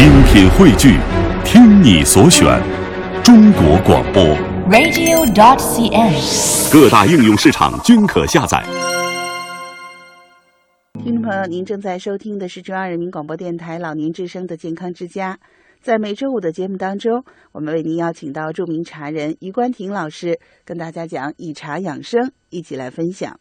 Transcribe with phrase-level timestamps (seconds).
[0.00, 0.96] 精品汇聚，
[1.44, 2.58] 听你所选，
[3.22, 4.24] 中国广播。
[4.70, 6.72] radio.dot.cn，。
[6.72, 8.64] 各大应用市场均可下载。
[11.04, 15.38] 听众朋友，您正在收听的是中央人民广播电台老年之声的健康之家。
[15.82, 17.22] 在每周五的节目当中，
[17.52, 23.38] 我们为您邀请到著名茶人余冠廷老师，跟大家讲以茶养生，一起来分享。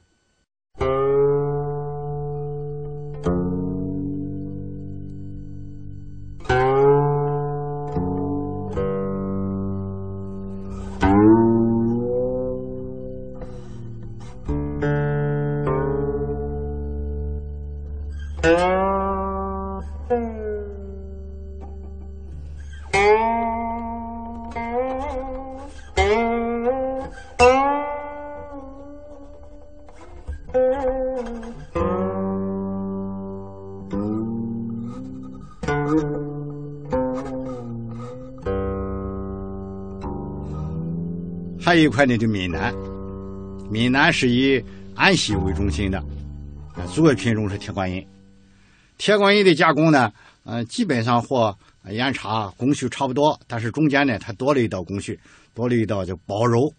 [41.62, 42.74] 还有一块呢，就闽南，
[43.70, 44.64] 闽南是以
[44.96, 46.04] 安溪为中心的，
[46.76, 48.04] 呃主要品种是铁观音。
[49.00, 50.12] 铁观音的加工呢，
[50.44, 55.18] 呃，基本上和岩茶工序差不多，但是中间呢，它多了一道工序，
[55.56, 56.72] 多了一道叫包揉，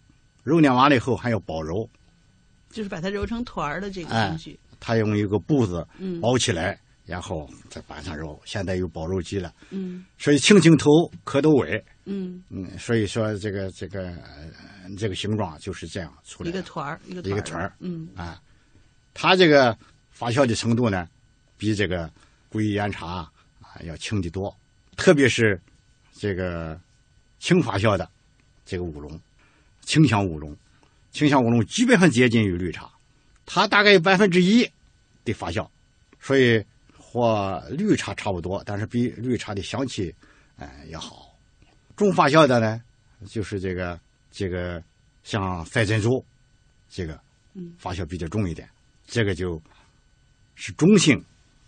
[0.45, 1.89] 揉捻完了以后还要包揉，
[2.71, 4.61] 就是把它揉成团儿的这个哎工序。
[4.79, 8.39] 它用一个布子嗯包起来，然后再板上揉。
[8.45, 11.83] 现在有包揉机了，嗯所以轻轻头，磕头尾。
[12.05, 16.59] 嗯，嗯，所以说这个这个呃这个形状就是这样出来的。
[16.59, 18.39] 一个团儿，一个团儿嗯啊，
[19.15, 19.77] 它这个
[20.11, 21.07] 发酵的程度呢，
[21.61, 22.11] 比这个
[22.49, 23.31] 故意岩茶啊
[23.85, 24.57] 要轻得多，
[24.97, 25.61] 特别是
[26.15, 26.81] 这个
[27.39, 28.11] 轻发酵的
[28.65, 29.21] 这个乌龙，
[29.83, 30.57] 清香乌龙，
[31.13, 32.91] 清香乌龙基本上接近于绿茶，
[33.45, 34.67] 它大概有百分之一
[35.23, 35.69] 的发酵，
[36.19, 36.65] 所以
[36.97, 40.15] 和绿茶差不多，但是比绿茶的香气
[40.57, 41.37] 呃要好。
[41.95, 42.81] 重发酵的呢，
[43.29, 44.01] 就是这个
[44.31, 44.83] 这个
[45.25, 46.25] 像赛珍珠，
[46.89, 47.21] 这个
[47.53, 48.67] 嗯发酵比较重一点，
[49.07, 49.61] 这个就
[50.55, 51.23] 是中性，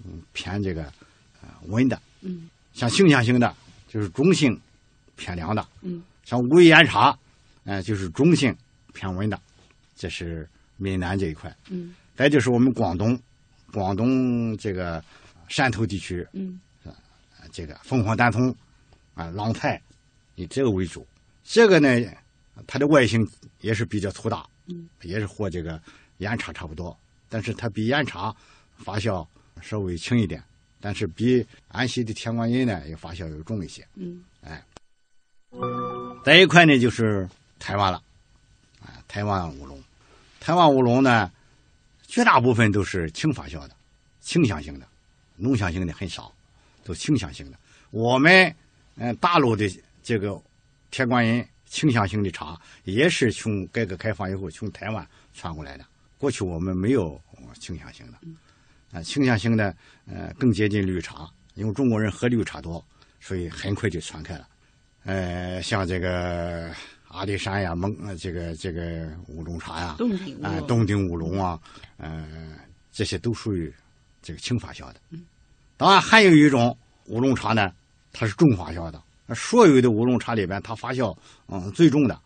[0.04, 0.84] 嗯，偏这个
[1.40, 2.00] 呃温的。
[2.20, 3.54] 嗯像清香型的，
[3.86, 4.58] 就是中性
[5.16, 7.16] 偏凉的；嗯像乌龟岩茶，
[7.64, 8.56] 呃，就是中性
[8.94, 9.38] 偏温的。
[9.94, 11.54] 这是闽南这一块。
[11.68, 13.18] 嗯再就是我们广东，
[13.72, 15.02] 广东这个
[15.48, 16.94] 汕头地区，嗯呃
[17.52, 18.54] 这个凤凰单丛
[19.14, 19.80] 啊、狼菜，
[20.36, 21.06] 以这个为主。
[21.44, 21.88] 这个呢，
[22.66, 23.26] 它的外形
[23.60, 25.80] 也是比较粗大，嗯，也是和这个
[26.18, 26.96] 岩茶差不多，
[27.28, 28.34] 但是它比岩茶
[28.76, 29.26] 发酵
[29.62, 30.42] 稍微轻一点，
[30.80, 33.86] 但是比安溪的铁观音呢，也发酵要重一些。
[33.94, 34.22] 嗯
[36.24, 37.28] 再一块呢，就是
[37.58, 38.02] 台湾了，
[38.80, 39.82] 啊，台湾乌龙，
[40.40, 41.30] 台湾乌龙呢，
[42.06, 43.70] 绝大部分都是轻发酵的，
[44.20, 44.86] 清香型的，
[45.36, 46.32] 浓香型的很少，
[46.84, 47.58] 都清香型的。
[47.90, 48.54] 我们
[48.96, 49.66] 嗯、大陆的
[50.02, 50.40] 这个
[50.90, 55.84] 铁观音清香型的茶，也是从改革开放以后从台湾传过来的。
[56.18, 58.18] 过去我们没有呃清香型的，
[58.92, 59.74] 啊，倾向性的
[60.06, 62.84] 呃更接近绿茶，因为中国人喝绿茶多，
[63.20, 64.46] 所以很快就传开了。
[65.04, 66.70] 呃，像这个
[67.08, 71.58] 阿里山呀、蒙呃这个这个乌龙茶呀，洞顶乌啊、龙洞顶乌龙啊，
[71.96, 72.54] 呃，
[72.92, 73.72] 这些都属于
[74.22, 75.00] 这个轻发酵的。
[75.76, 76.76] 当然，还有一种
[77.06, 77.72] 乌龙茶呢，
[78.12, 79.02] 它是重发酵的。
[79.34, 81.16] 所有的乌龙茶里边，它发酵
[81.48, 82.20] 嗯最重的，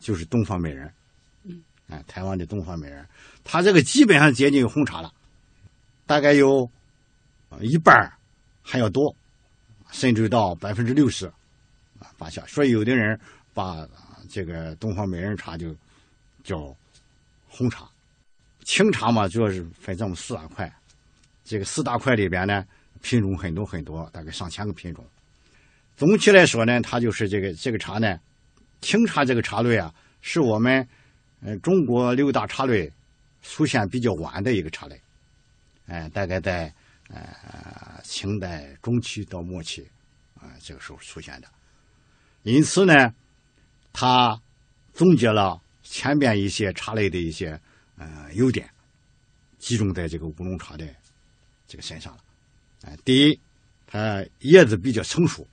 [0.00, 0.90] 就是东方美人。
[1.44, 3.06] 嗯，哎，台湾的东方美人，
[3.44, 5.12] 它这个基本上接近于红茶了，
[6.08, 6.68] 大概有
[7.60, 8.10] 一半
[8.62, 9.14] 还要多，
[9.90, 11.26] 甚至到百分之六十
[11.98, 12.42] 啊发酵。
[12.46, 13.20] 所以有的人
[13.52, 13.86] 把
[14.26, 15.76] 这个东方美人茶就
[16.42, 16.74] 叫
[17.46, 17.86] 红茶。
[18.64, 20.72] 清茶嘛，主要是分这么四大块。
[21.44, 22.64] 这个四大块里边呢，
[23.02, 25.04] 品种很多很多，大概上千个品种。
[25.94, 28.18] 总体来说呢，它就是这个这个茶呢，
[28.80, 30.88] 清茶这个茶类啊，是我们
[31.42, 32.90] 呃中国六大茶类
[33.42, 34.98] 出现比较晚的一个茶类。
[35.88, 36.72] 哎、大概在
[37.08, 39.90] 呃清代中期到末期
[40.34, 41.48] 啊、这个时候出现的。
[42.42, 43.12] 因此呢，
[43.92, 44.40] 它
[44.92, 47.60] 总结了前边一些茶类的一些
[47.96, 48.68] 呃优点，
[49.58, 50.86] 集中在这个乌龙茶的
[51.66, 52.22] 这个身上了。
[52.82, 53.40] 哎、第一，
[53.86, 55.46] 它叶子比较成熟，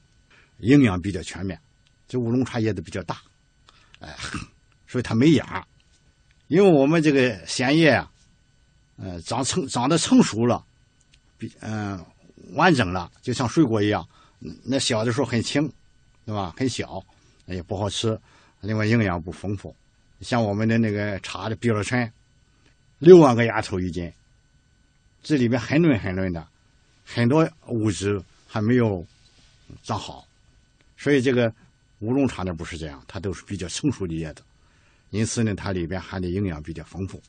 [0.60, 1.60] 营养比较全面。
[2.08, 3.20] 这乌龙茶叶子比较大，
[4.00, 4.16] 哎、
[4.86, 5.66] 所以它没芽。
[6.48, 8.12] 因为我们这个鲜叶啊，
[8.98, 10.64] 呃，长成长得成熟了，
[11.38, 12.04] 比嗯、
[12.54, 14.08] 完整了，就像水果一样。
[14.64, 15.72] 那小的时候很轻，
[16.26, 16.54] 对吧？
[16.58, 17.04] 很小，
[17.46, 18.20] 也不好吃，
[18.62, 19.76] 另外营养不丰富。
[20.22, 22.12] 像我们的那个茶的碧螺春，
[23.00, 24.12] 六万个芽头一斤，
[25.22, 26.48] 这里边很嫩很嫩的，
[27.06, 29.06] 很多物质还没有
[29.84, 30.26] 长好。
[30.96, 31.54] 所以这个
[32.00, 34.44] 乌龙茶呢不是这样，它都是比较成熟的叶子，
[35.10, 37.22] 因此呢它里边含的营养比较丰富，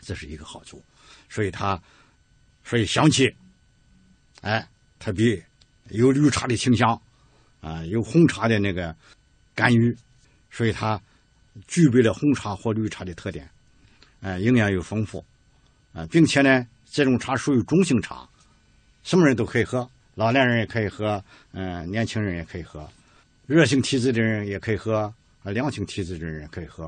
[0.00, 0.82] 这是一个好处。
[1.28, 1.80] 所以它，
[2.64, 3.34] 所以香气，
[4.40, 4.66] 哎，
[4.98, 5.42] 它比
[5.90, 7.00] 有绿茶的清香，
[7.60, 8.94] 啊，有红茶的那个
[9.54, 9.96] 甘郁，
[10.50, 11.00] 所以它
[11.66, 13.48] 具备了红茶或绿茶的特点，
[14.20, 15.24] 哎，营养又丰富，
[15.92, 18.28] 啊，并且呢，这种茶属于中性茶，
[19.02, 21.22] 什么人都可以喝，老年人也可以喝，
[21.52, 22.88] 嗯、年轻人也可以喝，
[23.46, 25.12] 热性体质的人也可以喝，
[25.42, 26.86] 啊，凉性体质的人也可以喝，